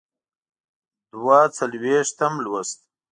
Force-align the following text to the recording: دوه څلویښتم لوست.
دوه 1.11 1.39
څلویښتم 1.57 2.33
لوست. 2.43 2.79